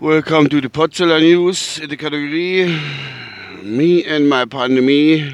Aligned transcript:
Welcome 0.00 0.48
to 0.48 0.60
the 0.60 0.68
Potsdamer 0.68 1.20
News 1.20 1.78
in 1.78 1.88
der 1.88 1.96
Kategorie 1.96 2.78
Me 3.62 4.02
and 4.08 4.28
My 4.28 4.46
Pandemie. 4.46 5.32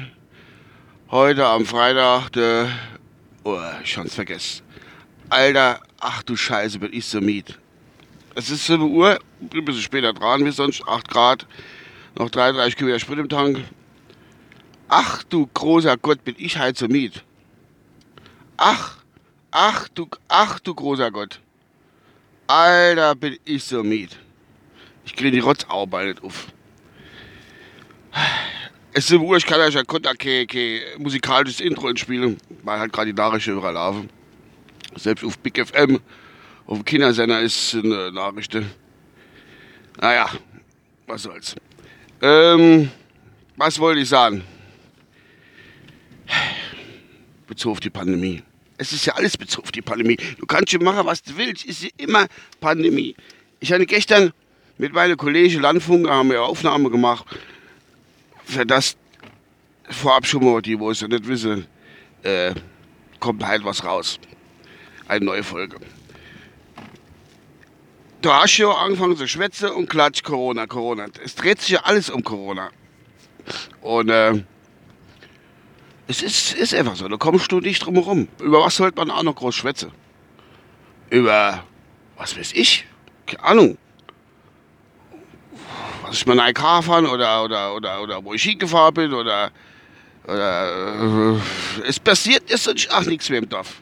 Heute 1.09 1.45
am 1.45 1.65
Freitag, 1.65 2.31
der. 2.33 2.69
Oh, 3.43 3.59
ich 3.83 3.97
hab's 3.97 4.15
vergessen. 4.15 4.63
Alter, 5.29 5.81
ach 5.99 6.23
du 6.23 6.35
Scheiße, 6.35 6.79
bin 6.79 6.93
ich 6.93 7.05
so 7.05 7.21
miet. 7.21 7.57
Es 8.35 8.49
ist 8.49 8.67
7 8.67 8.83
Uhr, 8.91 9.19
ein 9.41 9.65
bisschen 9.65 9.81
später 9.81 10.13
dran 10.13 10.45
wie 10.45 10.51
sonst, 10.51 10.87
8 10.87 11.07
Grad, 11.07 11.47
noch 12.17 12.29
33 12.29 12.75
Kilometer 12.75 12.99
Sprit 12.99 13.19
im 13.19 13.29
Tank. 13.29 13.63
Ach 14.89 15.23
du 15.23 15.47
großer 15.53 15.97
Gott, 15.97 16.23
bin 16.23 16.35
ich 16.37 16.57
halt 16.57 16.77
so 16.77 16.87
miet. 16.87 17.23
Ach, 18.57 18.96
ach 19.57 19.87
du, 19.89 20.07
ach 20.27 20.59
du 20.59 20.75
großer 20.75 21.09
Gott. 21.09 21.39
Alter, 22.45 23.15
bin 23.15 23.37
ich 23.43 23.63
so 23.63 23.83
miet. 23.83 24.15
Ich 25.03 25.15
kriege 25.15 25.31
die 25.31 25.39
Rotzauer 25.39 25.87
nicht 26.03 26.23
auf. 26.23 26.47
Es 28.93 29.05
ist 29.05 29.07
7 29.09 29.23
Uhr, 29.23 29.37
ich 29.37 29.45
kann 29.45 29.59
euch 29.59 29.73
ja 29.73 29.83
kein, 29.83 30.47
kein 30.47 30.79
musikalisches 30.99 31.59
Intro 31.59 31.89
entspielen, 31.89 32.37
weil 32.63 32.79
halt 32.79 32.93
gerade 32.93 33.11
die 33.11 33.19
Nachrichten 33.19 33.51
überall 33.51 33.73
laufen. 33.73 34.09
Selbst 34.95 35.23
auf 35.23 35.37
Big 35.39 35.57
FM, 35.57 35.99
auf 36.67 36.77
dem 36.77 36.85
Kindersender 36.85 37.41
ist 37.41 37.73
eine 37.73 38.11
Nachrichten. 38.11 38.71
Naja, 39.99 40.29
was 41.07 41.23
soll's. 41.23 41.55
Ähm, 42.21 42.91
was 43.55 43.79
wollte 43.79 44.01
ich 44.01 44.09
sagen? 44.09 44.43
Bezogen 47.47 47.71
auf 47.73 47.79
die 47.79 47.89
Pandemie. 47.89 48.43
Es 48.77 48.91
ist 48.93 49.05
ja 49.05 49.13
alles 49.15 49.37
bezogen 49.37 49.65
auf 49.65 49.71
die 49.71 49.81
Pandemie. 49.81 50.17
Du 50.37 50.45
kannst 50.45 50.71
schon 50.71 50.83
machen, 50.83 51.05
was 51.05 51.21
du 51.23 51.35
willst. 51.37 51.65
Ist 51.65 51.87
immer 51.97 52.27
Pandemie. 52.59 53.15
Ich 53.59 53.71
hatte 53.71 53.85
gestern 53.85 54.33
mit 54.77 54.93
meiner 54.93 55.15
Kollegen 55.15 55.61
Landfunk 55.61 56.07
haben 56.07 56.29
wir 56.29 56.43
Aufnahme 56.43 56.89
gemacht. 56.89 57.25
Für 58.45 58.65
das 58.65 58.95
vorab 59.89 60.25
schon 60.25 60.43
mal, 60.43 60.61
die 60.61 60.79
wo 60.79 60.91
es 60.91 61.01
ja 61.01 61.07
nicht 61.07 61.27
wissen, 61.27 61.65
äh, 62.23 62.53
kommt 63.19 63.45
halt 63.45 63.63
was 63.63 63.83
raus. 63.83 64.19
Eine 65.07 65.25
neue 65.25 65.43
Folge. 65.43 65.77
Du 68.21 68.31
hast 68.31 68.57
ja 68.57 68.69
angefangen 68.71 69.15
zu 69.15 69.27
schwätzen 69.27 69.69
und 69.69 69.89
klatsch 69.89 70.23
Corona, 70.23 70.67
Corona. 70.67 71.07
Es 71.23 71.35
dreht 71.35 71.61
sich 71.61 71.69
ja 71.69 71.81
alles 71.83 72.09
um 72.09 72.23
Corona. 72.23 72.69
Und 73.81 74.09
äh, 74.09 74.43
es 76.07 76.21
ist, 76.21 76.53
ist 76.53 76.73
einfach 76.73 76.95
so, 76.95 77.07
da 77.07 77.17
kommst 77.17 77.51
du 77.51 77.59
nicht 77.59 77.85
drum 77.85 77.95
herum. 77.95 78.27
Über 78.39 78.61
was 78.61 78.77
sollte 78.77 78.97
man 78.97 79.11
auch 79.11 79.23
noch 79.23 79.35
groß 79.35 79.55
schwätzen? 79.55 79.91
Über, 81.09 81.63
was 82.17 82.37
weiß 82.37 82.53
ich? 82.53 82.85
Keine 83.25 83.43
Ahnung. 83.43 83.77
Was 86.03 86.15
ich 86.15 86.25
mal 86.25 86.49
IK 86.49 86.59
fahren 86.59 87.05
oder, 87.05 87.43
oder, 87.43 87.75
oder, 87.75 88.01
oder 88.01 88.23
wo 88.23 88.33
ich 88.33 88.43
hingefahren 88.43 88.93
bin 88.93 89.13
oder, 89.13 89.51
oder 90.23 91.35
äh, 91.35 91.87
es 91.87 91.99
passiert 91.99 92.49
ist 92.49 92.63
sonst 92.63 92.89
auch 92.93 93.03
nichts 93.03 93.29
mehr 93.29 93.39
im 93.39 93.49
Dorf. 93.49 93.81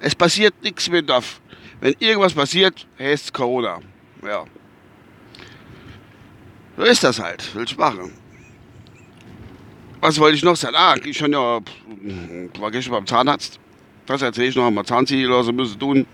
Es 0.00 0.14
passiert 0.14 0.54
nichts 0.62 0.88
mehr 0.88 1.00
im 1.00 1.06
Dorf. 1.06 1.40
Wenn 1.80 1.94
irgendwas 1.98 2.32
passiert, 2.32 2.86
heißt 2.98 3.26
es 3.26 3.32
Corona. 3.32 3.80
Ja. 4.26 4.44
So 6.78 6.82
ist 6.82 7.04
das 7.04 7.18
halt. 7.20 7.54
Will 7.54 7.64
ich 7.64 7.76
machen. 7.76 8.12
Was 10.06 10.20
wollte 10.20 10.36
ich 10.36 10.44
noch 10.44 10.54
sagen? 10.54 10.76
Ah, 10.78 10.94
ich 11.04 11.18
ja, 11.18 11.60
war 12.60 12.70
gestern 12.70 12.92
beim 12.92 13.06
Zahnarzt. 13.06 13.58
Das 14.06 14.22
erzähle 14.22 14.46
ich 14.46 14.54
noch 14.54 14.68
einmal. 14.68 14.84
Zahnziehen 14.84 15.28
lassen 15.28 15.56
müssen 15.56 15.80
tun. 15.80 16.06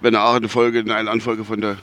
Wenn 0.00 0.14
er 0.14 0.24
auch 0.24 0.36
eine 0.36 0.48
Folge, 0.48 0.78
eine 0.78 1.10
Anfolge 1.10 1.44
von 1.44 1.60
der 1.60 1.76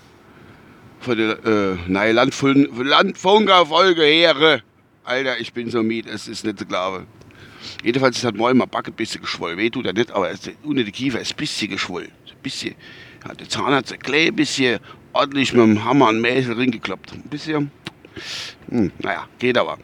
von 1.00 1.16
der 1.16 1.46
äh, 1.46 1.78
neue 1.86 2.14
Landfunker-Folge 2.14 4.02
her. 4.02 4.64
Alter, 5.04 5.40
ich 5.40 5.54
bin 5.54 5.70
so 5.70 5.84
miet, 5.84 6.08
es 6.08 6.28
ist 6.28 6.44
nicht 6.44 6.58
zu 6.58 6.66
glauben. 6.66 7.06
Jedenfalls 7.84 8.18
ist 8.18 8.24
halt 8.24 8.36
morgen 8.36 8.58
mal 8.58 8.66
Backe 8.66 8.90
ein 8.90 8.96
bisschen 8.96 9.22
geschwollen. 9.22 9.60
Weh 9.60 9.70
tut 9.70 9.86
er 9.86 9.94
nicht, 9.94 10.10
aber 10.10 10.32
unter 10.64 10.84
die 10.84 10.92
Kiefer 10.92 11.20
ist 11.20 11.34
ein 11.34 11.38
bisschen 11.38 11.70
geschwollen. 11.70 12.10
Ein 12.32 12.42
bisschen. 12.42 12.74
Ja, 13.28 13.36
der 13.36 13.48
Zahnarzt 13.48 13.94
hat 13.94 14.12
ein 14.12 14.36
bisschen 14.36 14.80
ordentlich 15.14 15.54
mit 15.54 15.62
dem 15.62 15.86
Hammer 15.86 16.10
und 16.10 16.20
Mäsel 16.20 16.56
ringekloppt. 16.56 17.14
Ein 17.14 17.30
bisschen. 17.30 17.70
Hm, 18.70 18.92
naja, 18.98 19.28
geht 19.38 19.60
aber. 19.60 19.78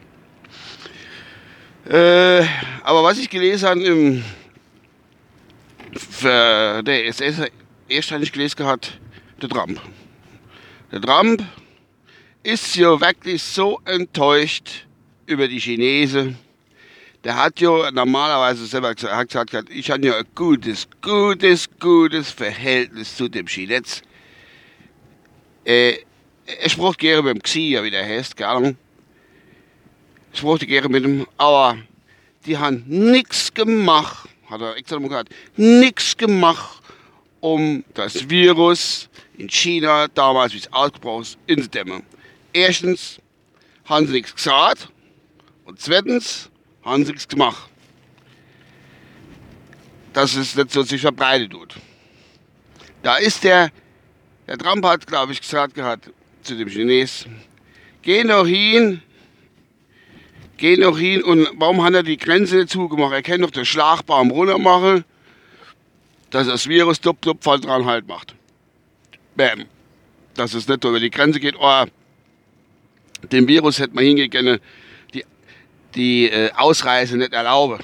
Äh, 1.88 2.46
aber 2.82 3.02
was 3.02 3.18
ich 3.18 3.28
gelesen 3.28 3.68
habe 3.68 3.82
im 3.82 4.24
für 5.98 6.82
der 6.82 7.06
SS 7.06 7.42
erst 7.88 8.10
habe 8.10 8.24
ich 8.24 8.32
gelesen 8.32 8.56
gehabt, 8.56 8.98
der 9.42 9.48
Trump. 9.50 9.80
Der 10.90 11.00
Trump 11.00 11.42
ist 12.42 12.74
ja 12.76 12.98
wirklich 13.00 13.42
so 13.42 13.80
enttäuscht 13.84 14.86
über 15.26 15.46
die 15.46 15.58
Chinesen. 15.58 16.38
Der 17.22 17.36
hat 17.36 17.60
ja 17.60 17.90
normalerweise 17.90 18.66
selber 18.66 18.94
gesagt, 18.94 19.52
gesagt 19.52 19.70
ich 19.70 19.90
habe 19.90 20.06
ja 20.06 20.18
ein 20.18 20.24
gutes, 20.34 20.88
gutes, 21.02 21.68
gutes 21.78 22.30
Verhältnis 22.30 23.16
zu 23.16 23.28
dem 23.28 23.46
Chinez. 23.46 24.02
Äh, 25.64 25.98
er 26.46 26.68
sprach 26.68 26.96
gerne 26.96 27.22
dem 27.32 27.42
Xi, 27.42 27.78
wie 27.82 27.90
der 27.90 28.04
heißt, 28.04 28.36
keine 28.36 28.50
Ahnung. 28.50 28.76
Ich 30.34 30.40
sprach 30.40 30.58
gerne 30.58 30.88
mit 30.88 31.04
ihm, 31.04 31.26
aber 31.38 31.78
die 32.44 32.58
haben 32.58 32.82
nichts 32.88 33.54
gemacht, 33.54 34.28
hat 34.50 34.60
er 34.60 34.76
extra 34.76 34.98
gesagt, 34.98 35.32
nichts 35.56 36.16
gemacht, 36.16 36.82
um 37.38 37.84
das 37.94 38.28
Virus 38.28 39.08
in 39.38 39.48
China, 39.48 40.08
damals 40.08 40.52
wie 40.52 40.58
es 40.58 40.72
ausgebrochen 40.72 41.22
ist, 41.22 41.38
inzudämmen. 41.46 42.02
Erstens 42.52 43.20
haben 43.84 44.08
sie 44.08 44.14
nichts 44.14 44.34
gesagt 44.34 44.88
und 45.66 45.80
zweitens 45.80 46.50
haben 46.84 47.04
sie 47.04 47.12
nichts 47.12 47.28
gemacht. 47.28 47.70
Dass 50.14 50.34
es 50.34 50.56
nicht 50.56 50.72
so 50.72 50.82
sich 50.82 51.00
verbreitet 51.00 51.52
tut. 51.52 51.76
Da 53.04 53.18
ist 53.18 53.44
der, 53.44 53.70
der 54.48 54.58
Trump 54.58 54.84
hat, 54.84 55.06
glaube 55.06 55.30
ich, 55.30 55.40
gesagt 55.40 55.74
gehabt 55.74 56.10
zu 56.42 56.56
dem 56.56 56.68
Chines, 56.68 57.24
geh 58.02 58.24
noch 58.24 58.46
hin, 58.46 59.00
geh 60.56 60.76
noch 60.76 60.98
hin 60.98 61.22
und 61.22 61.48
warum 61.54 61.82
hat 61.82 61.94
er 61.94 62.02
die 62.02 62.16
Grenze 62.16 62.66
zugemacht? 62.66 63.12
Er 63.12 63.22
kann 63.22 63.40
doch 63.40 63.50
den 63.50 63.64
Schlagbaum 63.64 64.30
runter 64.30 64.58
machen, 64.58 65.04
dass 66.30 66.46
das 66.46 66.68
Virus 66.68 67.00
dupp, 67.00 67.20
dupp, 67.22 67.42
voll 67.42 67.60
dran 67.60 67.84
halt 67.84 68.08
macht. 68.08 68.34
Bäm. 69.36 69.66
Dass 70.34 70.54
es 70.54 70.66
nicht 70.66 70.84
über 70.84 70.98
die 70.98 71.10
Grenze 71.10 71.38
geht. 71.38 71.54
Oh, 71.58 71.84
dem 73.30 73.48
Virus 73.48 73.78
hätte 73.78 73.94
man 73.94 74.04
hingehen 74.04 74.58
die, 75.12 75.24
die 75.94 76.26
äh, 76.28 76.50
Ausreise 76.52 77.16
nicht 77.16 77.32
erlauben. 77.32 77.78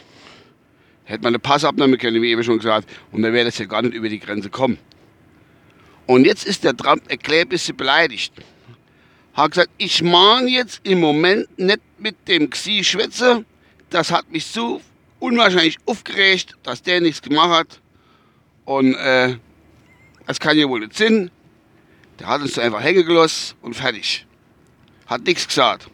Hätte 1.05 1.23
man 1.23 1.31
eine 1.31 1.39
Passabnahme 1.39 1.97
können, 1.97 2.23
wie 2.23 2.31
eben 2.31 2.45
schon 2.45 2.59
gesagt, 2.59 2.89
und 3.13 3.23
dann 3.23 3.33
wäre 3.33 3.47
das 3.47 3.59
ja 3.59 3.67
gar 3.67 3.83
nicht 3.83 3.95
über 3.95 4.09
die 4.09 4.21
Grenze 4.21 4.51
kommen. 4.51 4.79
Und 6.07 6.25
jetzt 6.25 6.45
ist 6.45 6.65
der 6.65 6.77
Trump 6.77 7.03
ein 7.09 7.49
bisschen 7.49 7.77
beleidigt. 7.77 8.33
Hat 9.35 9.53
gesagt, 9.53 9.71
ich 9.79 10.03
mag 10.03 10.49
jetzt 10.49 10.81
im 10.85 11.01
Moment 11.01 11.47
nicht 11.59 11.81
mit 11.99 12.17
dem 12.29 12.51
Xi 12.51 12.83
schwätze. 12.85 13.45
Das 13.91 14.11
hat 14.11 14.31
mich 14.31 14.47
so 14.47 14.81
unwahrscheinlich 15.19 15.79
aufgeregt, 15.87 16.57
dass 16.63 16.83
der 16.83 17.01
nichts 17.01 17.23
gemacht 17.23 17.51
hat. 17.51 17.81
Und 18.65 18.95
äh, 18.95 19.37
das 20.27 20.39
kann 20.39 20.57
ja 20.57 20.69
wohl 20.69 20.81
nicht 20.81 20.97
sein. 20.97 21.31
Der 22.19 22.29
hat 22.29 22.41
uns 22.41 22.59
einfach 22.59 22.83
hängen 22.83 23.05
gelassen 23.05 23.57
und 23.63 23.75
fertig. 23.75 24.27
Hat 25.07 25.23
nichts 25.23 25.47
gesagt. 25.47 25.89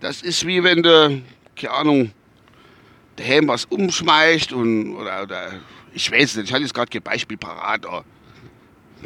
Das 0.00 0.22
ist 0.22 0.46
wie 0.46 0.62
wenn 0.62 0.82
du, 0.82 1.22
keine 1.56 1.74
Ahnung, 1.74 2.12
der 3.18 3.26
Helm 3.26 3.48
was 3.48 3.64
umschmeißt 3.66 4.52
und, 4.52 4.96
oder, 4.96 5.24
oder, 5.24 5.52
ich 5.92 6.10
weiß 6.10 6.36
nicht, 6.36 6.46
ich 6.46 6.52
hatte 6.52 6.62
jetzt 6.62 6.74
gerade 6.74 6.90
kein 6.90 7.02
Beispiel 7.02 7.36
parat, 7.36 7.84
aber 7.84 8.04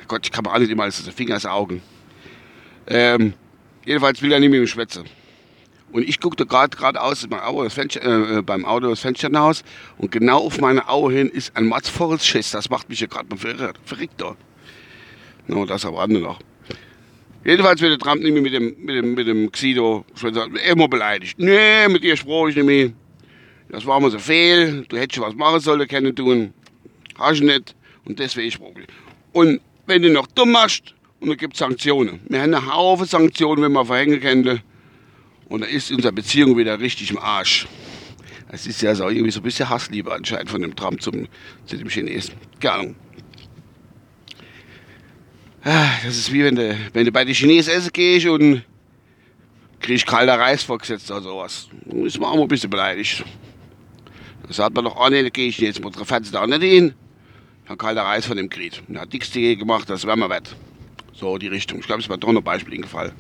Gott, 0.07 0.25
ich 0.25 0.33
kann 0.33 0.45
mir 0.45 0.53
auch 0.53 0.59
nicht 0.59 0.71
immer 0.71 0.85
alles 0.85 0.99
aus 0.99 1.05
den 1.05 1.15
Fingern 1.15 1.41
saugen. 1.41 1.83
Ähm, 2.87 3.35
jedenfalls 3.85 4.23
will 4.23 4.33
er 4.33 4.41
nicht 4.41 4.51
mit 4.51 4.61
ihm 4.61 4.67
schwätzen. 4.67 5.05
Und 5.93 6.09
ich 6.09 6.21
guckte 6.21 6.47
gerade 6.47 6.75
geradeaus 6.75 7.25
äh, 7.25 8.43
beim 8.43 8.65
Auto 8.65 8.89
das 8.89 9.01
Fenster 9.01 9.29
hinaus 9.29 9.63
und 9.99 10.11
genau 10.11 10.39
auf 10.39 10.59
meine 10.59 10.89
Auge 10.89 11.15
hin 11.15 11.29
ist 11.29 11.55
ein 11.55 11.67
matzvolles 11.67 12.27
Schiss. 12.27 12.51
Das 12.51 12.71
macht 12.71 12.89
mich 12.89 13.01
ja 13.01 13.07
gerade 13.07 13.29
mal 13.29 13.37
verrückt. 13.37 13.79
verrückt 13.85 14.25
No, 15.47 15.67
das 15.67 15.85
aber 15.85 16.01
andere 16.01 16.23
noch. 16.23 16.41
Jedenfalls 17.45 17.81
wird 17.81 17.93
der 17.93 17.99
Trump 17.99 18.23
nicht 18.23 18.33
mehr 18.33 18.43
mit 18.43 18.55
dem, 18.55 18.75
mit 18.79 18.97
dem, 18.97 19.15
mit 19.15 19.27
dem 19.27 19.51
Xido 19.51 20.07
immer 20.71 20.89
beleidigt. 20.89 21.39
Nee, 21.39 21.89
mit 21.89 22.05
dir 22.05 22.17
sprach 22.17 22.49
ich 22.49 22.57
nicht 22.57 22.65
mehr. 22.65 22.93
Das 23.69 23.85
war 23.85 24.01
mir 24.01 24.11
so 24.11 24.19
fehl. 24.19 24.85
Du 24.89 24.97
hättest 24.97 25.17
schon 25.17 25.25
was 25.25 25.35
machen 25.35 25.61
sollen, 25.61 25.87
können 25.89 26.15
tun. 26.15 26.55
Hast 27.19 27.41
du 27.41 27.47
nicht. 27.47 27.75
Und 28.05 28.19
deswegen 28.19 28.51
sprach 28.51 28.69
ich. 28.77 28.87
Und 29.33 29.61
wenn 29.87 30.03
du 30.03 30.11
noch 30.11 30.29
dumm 30.29 30.53
machst, 30.53 30.95
und 31.23 31.29
dann 31.29 31.37
gibt 31.37 31.55
es 31.55 31.61
Sanktionen. 31.61 32.21
Wir 32.29 32.43
haben 32.43 32.53
einen 32.53 32.75
Haufen 32.75 33.07
Sanktionen, 33.07 33.63
wenn 33.63 33.71
man 33.71 33.87
verhängen 33.87 34.21
könnte. 34.21 34.61
Und 35.49 35.61
da 35.61 35.67
ist 35.69 35.93
unsere 35.93 36.13
Beziehung 36.13 36.57
wieder 36.57 36.81
richtig 36.81 37.13
im 37.13 37.19
Arsch. 37.19 37.69
Es 38.49 38.67
ist 38.67 38.83
ja 38.83 38.93
so 38.95 39.09
irgendwie 39.09 39.31
so 39.31 39.39
ein 39.39 39.45
bisschen 39.45 39.69
Hassliebe 39.69 40.13
anscheinend 40.13 40.51
von 40.51 40.61
dem 40.63 40.75
Trump 40.75 41.01
zum, 41.01 41.29
zu 41.67 41.77
dem 41.77 41.89
Chinesen. 41.89 42.35
Keine 42.59 42.75
Ahnung. 42.75 42.97
Ah, 45.63 45.91
das 46.05 46.19
ist 46.19 46.33
wie 46.33 46.43
wenn 46.43 46.57
du, 46.57 46.77
wenn 46.93 47.05
du 47.05 47.13
bei 47.13 47.25
den 47.25 47.35
Chinesen 47.35 47.73
essen 47.73 47.93
gehst 47.93 48.27
und 48.27 48.65
kriegst 49.79 50.05
kalter 50.05 50.41
Reis 50.41 50.65
vorgesetzt 50.65 51.09
oder 51.13 51.23
sowas. 51.23 51.69
Dann 51.87 52.05
ist 52.05 52.19
man 52.19 52.31
auch 52.31 52.37
mal 52.37 52.43
ein 52.43 52.49
bisschen 52.49 52.71
beleidigt. 52.71 53.25
Da 54.49 54.53
sagt 54.53 54.75
man 54.75 54.85
doch, 54.85 54.97
oh 54.97 55.09
nee, 55.09 55.23
da 55.23 55.29
gehe 55.29 55.47
ich 55.47 55.59
jetzt 55.59 55.81
der 55.81 56.05
Fenster 56.05 56.41
da 56.41 56.47
nicht 56.49 56.63
hin. 56.63 56.95
Dann 57.69 57.79
kalter 57.79 58.03
Reis 58.03 58.27
von 58.27 58.37
dem 58.37 58.51
Krieg. 58.51 58.83
Er 58.93 59.03
hat 59.03 59.13
nichts 59.13 59.31
dagegen 59.31 59.61
gemacht, 59.61 59.89
das 59.89 60.05
wäre 60.05 60.17
mal 60.17 60.29
wett. 60.29 60.57
So 61.13 61.39
die 61.39 61.49
Richtung. 61.49 61.81
Ich 61.81 61.87
glaube, 61.87 62.03
es 62.03 62.09
war 62.09 62.19
doch 62.19 62.33
noch 62.33 62.41
ein 62.41 62.45
Beispiel 62.45 62.81
gefallen. 62.81 63.13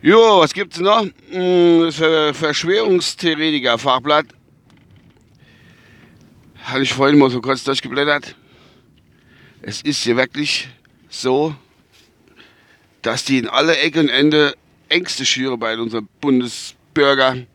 Jo, 0.00 0.38
was 0.40 0.52
gibt's 0.54 0.78
noch? 0.78 1.02
Hm, 1.30 1.82
das 1.82 1.96
Verschwörungstheoretiker-Fachblatt. 2.36 4.26
Habe 6.64 6.82
ich 6.82 6.92
vorhin 6.92 7.18
mal 7.18 7.30
so 7.30 7.40
kurz 7.40 7.64
durchgeblättert. 7.64 8.36
Es 9.62 9.82
ist 9.82 10.02
hier 10.04 10.16
wirklich 10.16 10.68
so, 11.08 11.54
dass 13.02 13.24
die 13.24 13.38
in 13.38 13.48
alle 13.48 13.76
Ecken 13.78 14.02
und 14.02 14.08
Ende 14.10 14.54
Ängste 14.88 15.24
schüren 15.24 15.58
bei 15.58 15.76
unseren 15.76 16.08
Bundesbürgern, 16.20 17.46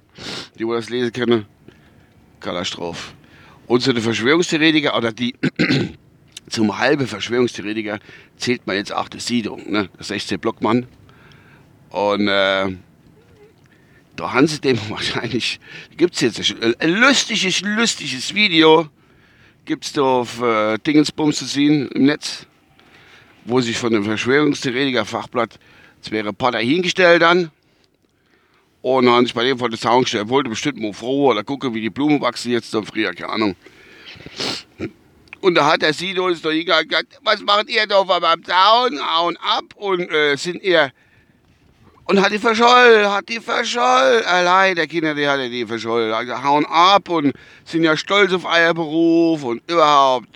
die 0.60 0.68
wohl 0.68 0.76
das 0.76 0.90
lesen 0.90 1.14
können. 1.14 1.46
Katastrophe. 2.40 3.14
Den 3.70 4.02
Verschwörungstheoretiker, 4.02 4.98
oder 4.98 5.12
die 5.12 5.34
zum 6.54 6.78
halben 6.78 7.08
Verschwörungstheoretiker 7.08 8.00
zählt 8.38 8.68
man 8.68 8.76
jetzt 8.76 8.94
auch 8.94 9.10
die 9.10 9.20
Siedlung, 9.20 9.72
ne? 9.72 9.90
der 9.98 10.04
16 10.04 10.40
Blockmann. 10.40 10.86
Und 11.90 12.28
äh, 12.28 12.76
da 14.16 14.34
haben 14.34 14.48
sie 14.48 14.62
dem 14.62 14.78
wahrscheinlich, 14.90 15.60
gibt 15.98 16.14
es 16.14 16.22
jetzt 16.22 16.56
ein 16.80 16.90
lustiges, 16.90 17.62
lustiges 17.62 18.34
Video, 18.36 18.88
gibt 19.66 19.86
es 19.86 19.94
da 19.94 20.04
auf 20.04 20.42
äh, 20.42 20.78
Dingensbums 20.78 21.40
zu 21.40 21.46
sehen 21.46 21.88
im 21.90 22.06
Netz, 22.06 22.46
wo 23.46 23.60
sich 23.60 23.78
von 23.78 23.92
dem 23.92 24.04
Verschwörungstheoretiker 24.04 25.06
Fachblatt 25.06 25.60
zwei 26.02 26.22
Reporter 26.22 26.60
hingestellt 26.60 27.24
haben 27.24 27.50
und 28.84 29.10
haben 29.10 29.26
sich 29.26 29.34
bei 29.34 29.44
dem 29.44 29.58
vor 29.58 29.70
den 29.70 29.80
Zaun 29.80 30.04
gestellt, 30.04 30.30
wollte 30.30 30.52
bestimmt 30.52 30.80
mal 30.80 30.94
froh 30.94 31.32
oder 31.32 31.44
gucken, 31.44 31.74
wie 31.74 31.82
die 31.82 31.90
Blumen 31.90 32.22
wachsen 32.22 32.52
jetzt 32.52 32.74
im 32.76 32.86
Frühjahr, 32.86 33.14
keine 33.14 33.30
Ahnung. 33.32 33.56
Und 35.44 35.56
da 35.56 35.66
hat 35.66 35.82
der 35.82 35.92
Sido 35.92 36.26
uns 36.26 36.42
doch 36.42 36.52
gesagt, 36.52 37.20
was 37.22 37.42
macht 37.42 37.70
ihr 37.70 37.86
da 37.86 38.06
vor 38.06 38.22
meinem 38.22 38.46
Zaun? 38.46 38.98
Hauen 39.06 39.36
ab 39.42 39.66
und 39.76 40.10
äh, 40.10 40.38
sind 40.38 40.64
ihr 40.64 40.94
und 42.06 42.22
hat 42.22 42.32
die 42.32 42.40
verschollen, 42.40 43.12
hat 43.12 43.28
die 43.28 43.42
verschollen. 43.42 44.24
Allein 44.24 44.78
der 44.78 44.88
Kinder, 44.88 45.14
die 45.14 45.28
hat 45.28 45.42
die 45.42 45.66
verschollen. 45.66 46.14
Hauen 46.46 46.66
ab 46.66 47.10
und 47.10 47.34
sind 47.66 47.84
ja 47.84 47.98
stolz 47.98 48.32
auf 48.32 48.46
euer 48.46 48.74
Beruf 48.74 49.44
und 49.44 49.62
überhaupt. 49.70 50.30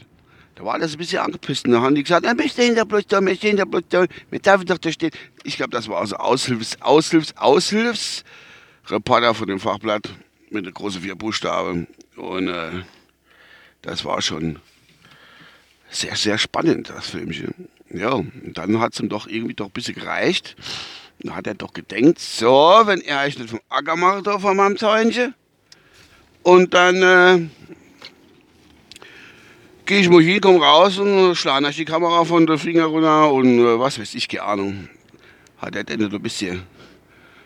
Da 0.56 0.65
war 0.65 0.77
das 0.77 0.92
ein 0.92 0.98
bisschen 0.98 1.19
angepisst. 1.19 1.65
Da 1.69 1.80
haben 1.80 1.95
die 1.95 2.04
gesagt, 2.04 2.25
wir 2.25 2.50
stehen 2.50 2.75
da 2.75 2.83
bloß 2.83 3.07
da, 3.07 3.21
wir 3.21 3.36
stehen 3.36 3.56
da 3.56 3.63
bloß 3.63 3.83
da, 3.88 4.07
wir 4.30 4.39
dürfen 4.39 4.65
doch 4.65 4.77
da 4.77 4.92
stehen. 4.92 5.12
Ich 5.45 5.56
glaube, 5.56 5.71
das 5.71 5.88
war 5.88 6.01
also 6.01 6.18
Aushilfs, 6.18 6.81
Aushilfs, 6.81 7.33
Aushilfsreporter 7.38 9.33
von 9.33 9.48
dem 9.48 9.62
Fachblatt 9.62 10.09
mit 10.50 10.65
der 10.65 10.74
großen 10.74 11.01
vier 11.01 11.15
Buchstaben. 11.15 11.88
Und 12.18 12.50
äh, 12.50 12.83
das 13.83 14.04
war 14.04 14.21
schon 14.21 14.59
sehr, 15.89 16.16
sehr 16.16 16.38
spannend, 16.38 16.89
das 16.89 17.10
Filmchen. 17.10 17.69
Ja, 17.89 18.12
und 18.12 18.57
dann 18.57 18.80
hat 18.80 18.94
es 18.94 19.00
ihm 19.00 19.10
doch 19.10 19.28
irgendwie 19.28 19.54
doch 19.54 19.68
ein 19.68 19.72
bisschen 19.72 19.95
gereicht. 19.95 20.56
Dann 21.19 21.36
hat 21.36 21.48
er 21.48 21.56
doch 21.56 21.74
gedenkt, 21.74 22.19
so, 22.19 22.81
wenn 22.86 23.01
er 23.01 23.24
euch 23.24 23.39
nicht 23.39 23.50
vom 23.50 23.62
Acker 23.69 23.95
macht, 23.95 24.25
von 24.25 24.57
meinem 24.57 24.78
Zäunchen. 24.78 25.34
Und 26.44 26.74
dann 26.74 27.01
äh, 27.01 27.48
gehe 29.86 30.00
ich 30.00 30.10
mal 30.10 30.22
hin, 30.22 30.39
komm 30.42 30.62
raus 30.62 31.00
und 31.00 31.36
schlage 31.36 31.66
euch 31.66 31.78
die 31.78 31.86
Kamera 31.86 32.24
von 32.24 32.45
der 32.45 32.57
Finger 32.57 32.86
runter 32.86 33.31
und 33.31 33.60
äh, 33.60 33.80
was 33.80 34.00
weiß 34.00 34.13
ich, 34.16 34.28
keine 34.28 34.44
Ahnung. 34.44 34.90
Hat 35.57 35.75
er 35.75 35.83
denn 35.83 36.04
ein 36.04 36.22
bisschen 36.22 36.63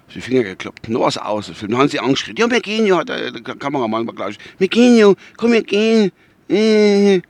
auf 0.07 0.13
die 0.13 0.21
Finger 0.21 0.43
gekloppt. 0.43 0.89
Nur 0.89 1.05
was 1.05 1.17
aus. 1.17 1.49
Dann 1.61 1.77
haben 1.77 1.87
sie 1.87 1.99
angeschrien. 1.99 2.35
Ja, 2.35 2.51
wir 2.51 2.59
gehen 2.59 2.93
hat 2.95 3.07
der, 3.07 3.31
Kameramann 3.31 4.05
war 4.05 4.13
gleich. 4.13 4.37
Wir 4.57 4.67
gehen 4.67 5.15
komm, 5.37 5.53
wir 5.53 5.63
gehen. 5.63 6.11
Äh. 6.49 7.21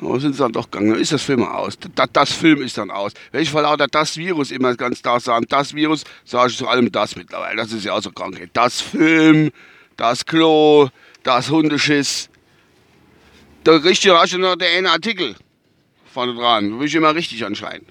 Aber 0.00 0.18
sind 0.18 0.32
sie 0.32 0.40
dann 0.40 0.52
doch 0.52 0.70
gegangen, 0.70 0.90
dann 0.90 1.00
ist 1.00 1.12
das 1.12 1.22
Film 1.22 1.44
aus. 1.44 1.78
Das, 1.94 2.08
das 2.12 2.32
Film 2.32 2.62
ist 2.62 2.76
dann 2.76 2.90
aus. 2.90 3.12
Wenn 3.30 3.42
ich 3.42 3.50
vor 3.50 3.62
lauter 3.62 3.86
das 3.86 4.16
Virus 4.16 4.50
immer 4.50 4.74
ganz 4.74 5.02
da 5.02 5.20
sagen, 5.20 5.46
das 5.48 5.74
Virus, 5.74 6.04
sage 6.24 6.50
ich 6.50 6.58
zu 6.58 6.66
allem 6.66 6.90
das 6.90 7.16
mittlerweile. 7.16 7.56
Das 7.56 7.72
ist 7.72 7.84
ja 7.84 7.92
auch 7.92 8.02
so 8.02 8.10
Krankheit. 8.10 8.50
Das 8.54 8.80
Film, 8.80 9.50
das 9.96 10.26
Klo, 10.26 10.88
das 11.22 11.50
Hundeschiss. 11.50 12.28
Da 13.62 13.76
richtige 13.76 14.18
hast 14.18 14.32
du 14.32 14.38
noch 14.38 14.56
der 14.56 14.76
eine 14.76 14.90
Artikel 14.90 15.36
vorne 16.12 16.34
dran. 16.34 16.70
Da 16.70 16.78
will 16.78 16.86
ich 16.86 16.94
immer 16.94 17.14
richtig 17.14 17.44
anscheinend. 17.44 17.88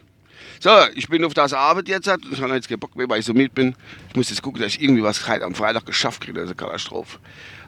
So, 0.60 0.70
ich 0.96 1.10
bin 1.10 1.26
auf 1.26 1.34
das 1.34 1.52
Arbeit 1.52 1.90
jetzt. 1.90 2.08
Ich 2.32 2.42
habe 2.42 2.54
jetzt 2.54 2.70
keinen 2.70 2.80
Bock 2.80 2.96
mehr, 2.96 3.10
weil 3.10 3.20
ich 3.20 3.26
so 3.26 3.34
mit 3.34 3.54
bin. 3.54 3.76
Ich 4.10 4.16
muss 4.16 4.30
jetzt 4.30 4.42
gucken, 4.42 4.62
dass 4.62 4.76
ich 4.76 4.82
irgendwie 4.82 5.04
was 5.04 5.28
am 5.28 5.56
Freitag 5.56 5.86
geschafft 5.86 6.22
kriege. 6.22 6.40
Das 6.40 6.44
ist 6.50 6.60
eine 6.60 6.68
Katastrophe. 6.68 7.20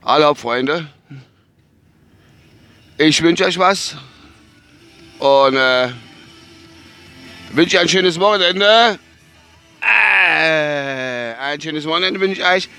Hallo, 0.04 0.34
Freunde. 0.34 0.88
Ich 2.98 3.22
wünsche 3.22 3.44
euch 3.44 3.60
was. 3.60 3.98
Und 5.20 5.56
äh, 5.56 5.90
wünsche 7.52 7.80
ein 7.80 7.88
schönes 7.90 8.20
Wochenende. 8.20 9.00
Äh, 9.82 11.34
ein 11.34 11.62
schönes 11.62 11.86
Wochenende 11.86 12.20
wünsche 12.20 12.42
ich 12.42 12.48
euch. 12.48 12.70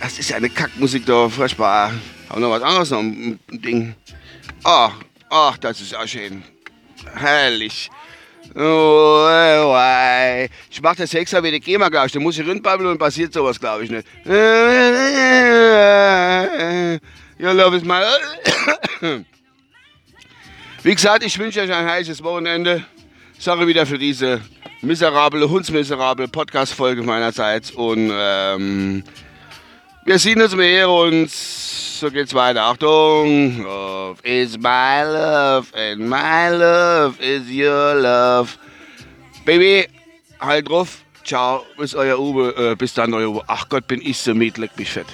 Das 0.00 0.18
ist 0.18 0.30
ja 0.30 0.36
eine 0.36 0.50
Kackmusik 0.50 1.06
da, 1.06 1.28
furchtbar. 1.28 1.92
Haben 2.28 2.40
noch 2.40 2.50
was 2.50 2.62
anderes 2.62 2.90
noch 2.90 3.00
ein 3.00 3.38
Ding. 3.50 3.94
Ach, 4.62 4.92
ach, 5.30 5.56
das 5.58 5.80
ist 5.80 5.94
auch 5.94 6.06
schön. 6.06 6.42
Herrlich. 7.14 7.90
Oh, 8.54 9.26
oh, 9.26 9.76
ich 10.70 10.80
mach 10.80 10.96
das 10.96 11.12
extra 11.14 11.40
die 11.40 11.60
GEMA, 11.60 11.88
glaube 11.88 12.06
ich. 12.06 12.12
Da 12.12 12.20
muss 12.20 12.38
ich 12.38 12.46
rinbabbeln 12.46 12.90
und 12.90 12.98
passiert 12.98 13.32
sowas, 13.32 13.58
glaube 13.58 13.84
ich 13.84 13.90
nicht. 13.90 14.06
Your 17.38 17.52
love 17.52 17.76
is 17.76 17.84
my... 17.84 18.02
Wie 20.86 20.94
gesagt, 20.94 21.24
ich 21.24 21.36
wünsche 21.36 21.60
euch 21.60 21.72
ein 21.72 21.84
heißes 21.84 22.22
Wochenende. 22.22 22.84
Sorry 23.40 23.66
wieder 23.66 23.84
für 23.86 23.98
diese 23.98 24.40
miserable, 24.82 25.50
hundsmiserable 25.50 26.28
Podcast-Folge 26.28 27.02
meinerseits. 27.02 27.72
Und 27.72 28.12
ähm, 28.14 29.02
wir 30.04 30.18
sehen 30.20 30.40
uns, 30.40 30.54
hören 30.54 31.22
uns. 31.24 31.98
So 31.98 32.08
geht's 32.08 32.32
weiter. 32.34 32.62
Achtung! 32.62 33.64
Love 33.64 34.22
is 34.22 34.56
my 34.56 35.02
love 35.02 35.66
and 35.74 36.08
my 36.08 36.50
love 36.56 37.20
is 37.20 37.50
your 37.50 37.96
love. 37.96 38.56
Baby, 39.44 39.88
halt 40.38 40.68
drauf. 40.68 40.98
Ciao, 41.24 41.66
bis 41.76 41.96
euer 41.96 42.16
Uwe. 42.16 42.54
Äh, 42.56 42.76
bis 42.76 42.94
dann, 42.94 43.12
euer 43.12 43.30
Uwe. 43.30 43.42
Ach 43.48 43.68
Gott, 43.68 43.88
bin 43.88 44.00
ich 44.00 44.18
so 44.18 44.36
mit, 44.36 44.56
leck 44.56 44.78
mich 44.78 44.92
fett. 44.92 45.08